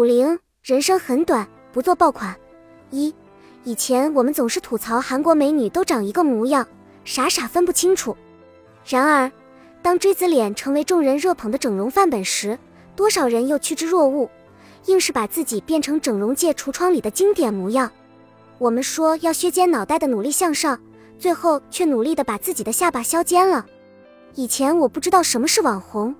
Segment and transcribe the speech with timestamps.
[0.00, 2.34] 五零，人生很短，不做爆款。
[2.90, 3.14] 一，
[3.64, 6.66] 以前我们总是吐槽韩国美女都长一个模样，
[7.04, 8.16] 傻傻分不清楚。
[8.86, 9.30] 然而，
[9.82, 12.58] 当锥子脸成为众人热捧的整容范本时，
[12.96, 14.26] 多少人又趋之若鹜，
[14.86, 17.92] 硬是把自己变成整容界橱窗里的经典模样。
[18.56, 20.80] 我们说要削尖脑袋的努力向上，
[21.18, 23.66] 最后却努力的把自己的下巴削尖了。
[24.34, 26.14] 以前我不知道什么是网红，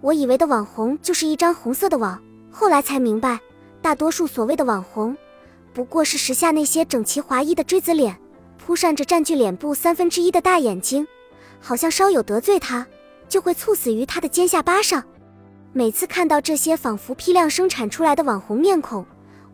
[0.00, 2.22] 我以为的网红就是一张红色的网。
[2.58, 3.38] 后来才明白，
[3.82, 5.14] 大多数所谓的网红，
[5.74, 8.16] 不过是时下那些整齐划一的锥子脸，
[8.56, 11.06] 铺扇着占据脸部三分之一的大眼睛，
[11.60, 12.86] 好像稍有得罪他，
[13.28, 15.04] 就会猝死于他的尖下巴上。
[15.74, 19.04] 每次看到这些仿佛批量生产出来的网红面孔，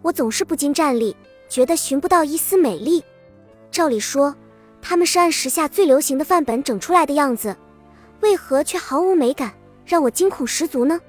[0.01, 1.17] 我总是不禁站立，
[1.49, 3.03] 觉得寻不到一丝美丽。
[3.73, 4.33] 照理说，
[4.81, 7.57] 他们是按时下最流行的范本整出来的样子，
[8.21, 9.53] 为何却毫无美感，
[9.85, 11.01] 让我惊恐十足呢？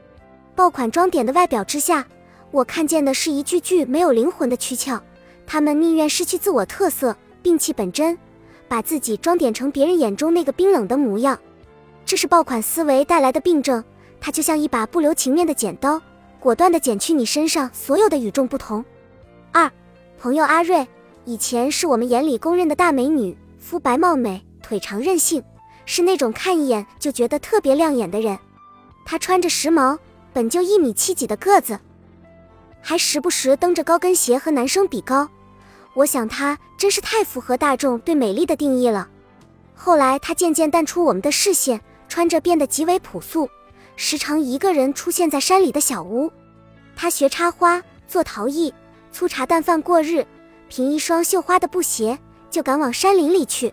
[0.56, 2.06] 爆款装点的外表之下，
[2.52, 5.02] 我看见的是一具具没有灵魂的躯壳。
[5.48, 8.18] 他们宁愿失去自我特色，摒弃本真，
[8.68, 11.38] 把自己装点成别人眼中那个冰冷的模样。
[12.06, 13.84] 这是爆款思维带来的病症。
[14.22, 16.02] 它就像一把不留情面的剪刀，
[16.40, 18.86] 果断地剪去你身上所有的与众不同。
[19.52, 19.70] 二，
[20.18, 20.88] 朋友阿瑞，
[21.26, 25.44] 以前是我们眼里公认的大美女，肤白貌美，腿长任性，
[25.86, 28.40] 是那种看一眼就觉得特别亮眼的人。
[29.04, 29.98] 她穿着时髦。
[30.34, 31.80] 本就一米七几的个子，
[32.82, 35.30] 还时不时蹬着高跟鞋和男生比高，
[35.94, 39.08] 我想她真是太符合大众对美丽的定义了。
[39.76, 43.48] 后来她渐渐淡出我们的视线，穿着变得极为朴素，
[43.96, 46.32] 时常一个人出现在山里的小屋。
[46.96, 48.74] 她学插花，做陶艺，
[49.12, 50.26] 粗茶淡饭过日，
[50.68, 52.18] 凭一双绣花的布鞋
[52.50, 53.72] 就赶往山林里去。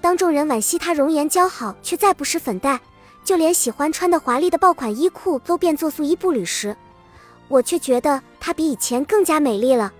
[0.00, 2.78] 当众人惋惜她容颜姣好，却再不施粉黛。
[3.26, 6.76] 就连喜欢穿的华丽的爆款衣裤都变做素衣步履时，
[7.48, 9.92] 我却觉得她比以前更加美丽了。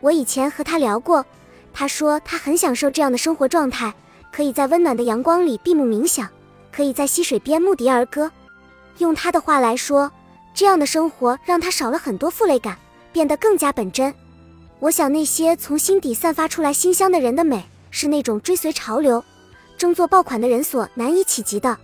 [0.00, 1.24] 我以前和她聊过，
[1.72, 3.94] 她说她很享受这样的生活状态，
[4.32, 6.28] 可以在温暖的阳光里闭目冥想，
[6.72, 8.28] 可以在溪水边牧笛儿歌。
[8.98, 10.10] 用她的话来说，
[10.52, 12.76] 这样的生活让她少了很多负累感，
[13.12, 14.12] 变得更加本真。
[14.80, 19.22] 我想那些从心底散发出来馨香的人的美，是那种追随潮流、
[19.78, 21.78] 争做爆款的人所难以企及的。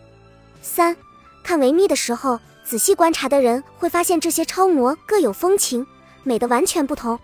[0.62, 0.96] 三，
[1.42, 5.84] 看维密的时候，仔细观察的人会发现这些超模各有风情，
[6.22, 7.18] 美的完全不同。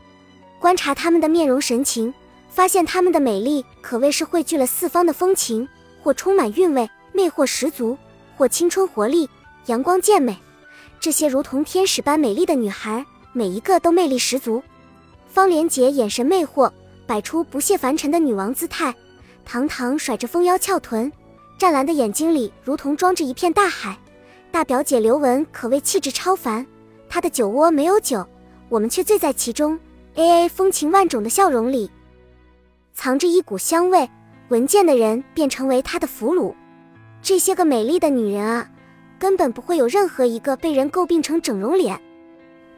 [0.59, 2.12] 观察他们的面容神情，
[2.50, 5.66] 发现他们的美丽可谓是汇聚了四方的风情，
[6.03, 7.97] 或充满韵味，魅惑十足；
[8.37, 9.31] 或青春活力，
[9.66, 10.37] 阳光健美。
[10.98, 14.60] 这些如同天使般美丽的女孩，每一个都魅力十足。
[15.28, 16.72] 方莲姐眼神魅惑，
[17.06, 18.93] 摆出不屑凡尘的女王姿态，
[19.44, 21.12] 堂堂甩着丰腰翘臀。
[21.58, 23.98] 湛蓝的眼睛里如同装着一片大海，
[24.52, 26.64] 大表姐刘雯可谓气质超凡。
[27.08, 28.24] 她的酒窝没有酒，
[28.69, 29.76] 我们却醉在其中。
[30.14, 31.91] A A 风情万种的笑容里，
[32.94, 34.08] 藏着一股香味，
[34.50, 36.54] 闻见的人便成为她的俘虏。
[37.22, 38.70] 这些个美丽的女人啊，
[39.18, 42.00] 根本不会有任何一个被人诟病成整容脸，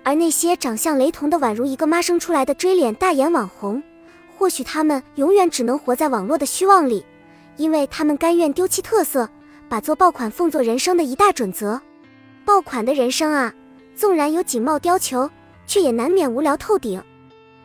[0.05, 3.83] 而那些长相雷同的宛如一个妈生出来的锥脸大眼网红，
[4.39, 7.05] 或许他们永远只能活在网络的虚妄里。
[7.61, 9.29] 因为他们甘愿丢弃特色，
[9.69, 11.79] 把做爆款奉作人生的一大准则。
[12.43, 13.53] 爆款的人生啊，
[13.95, 15.31] 纵然有锦帽貂裘，
[15.67, 17.03] 却也难免无聊透顶。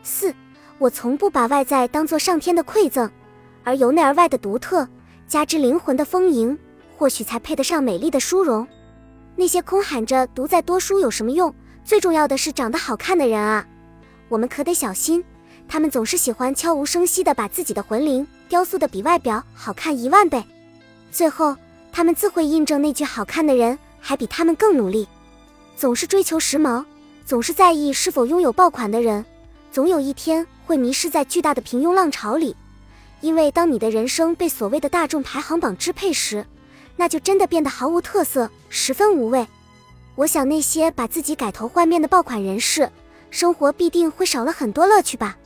[0.02, 0.34] 四，
[0.76, 3.10] 我从不把外在当做上天的馈赠，
[3.64, 4.86] 而由内而外的独特，
[5.26, 6.58] 加之灵魂的丰盈，
[6.98, 8.68] 或许才配得上美丽的殊荣。
[9.34, 11.54] 那些空喊着读再多书有什么用，
[11.86, 13.66] 最重要的是长得好看的人啊，
[14.28, 15.24] 我们可得小心。
[15.66, 20.42] 他们总是喜欢悄无声息地把自己的魂灵雕塑的比外表好看一万倍，
[21.10, 21.56] 最后
[21.92, 25.06] 他们自会印证那句“好看的人还比他们更努力”。
[25.76, 26.84] 总是追求时髦，
[27.24, 29.24] 总是在意是否拥有爆款的人，
[29.72, 32.54] 总有一天会迷失在巨大的平庸浪潮里。
[33.20, 36.46] 因为当你的人生被所谓的大众排行榜支配时，
[36.96, 39.46] 那就真的变得毫无特色，十分无味。
[40.14, 42.90] 我想那些把自己改头换面的爆款人士，
[43.30, 45.36] 生活必定会少了很多乐趣吧。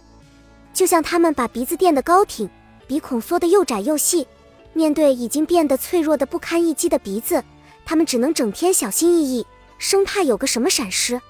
[0.73, 2.49] 就像他们把鼻子垫得高挺，
[2.91, 4.27] 鼻孔缩得又窄又细，
[4.73, 7.41] 面对已经变得脆弱的不堪一击的鼻子，
[7.87, 9.47] 他们只能整天小心翼翼，
[9.79, 11.23] 生怕有个什么闪失。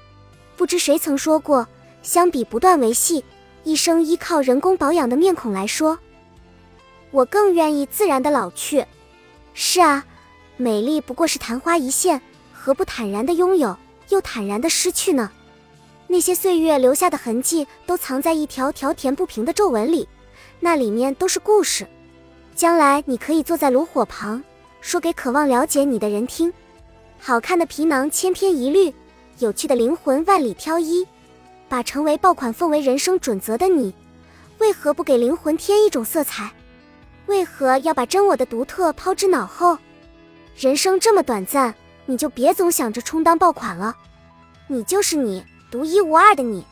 [0.57, 1.69] 不知谁曾说过，
[2.03, 3.23] 相比不断维系、
[3.63, 5.99] 一生依靠人工保养的面孔来说，
[7.11, 8.87] 我更愿意自然的老去。
[9.53, 10.07] 是啊，
[10.57, 12.23] 美丽不过是昙花一现，
[12.55, 13.77] 何不坦然的拥有，
[14.09, 15.31] 又坦然的失去呢？
[16.07, 20.09] 那些岁月留下的痕迹，都藏在一条条填不平的皱纹里，
[20.61, 21.87] 那里面都是故事。
[22.55, 24.43] 将来你可以坐在炉火旁，
[24.81, 26.53] 说给渴望了解你的人听。
[27.19, 28.95] 好看的皮囊千篇一律，
[29.39, 31.07] 有趣的灵魂万里挑一。
[31.69, 33.95] 把成为爆款奉为人生准则的你，
[34.59, 36.51] 为何不给灵魂添一种色彩？
[37.27, 39.79] 为何要把真我的独特抛之脑后？
[40.57, 41.73] 人生这么短暂，
[42.07, 43.97] 你就别总想着充当爆款了。
[44.67, 46.65] 你就是你，独一无二的你。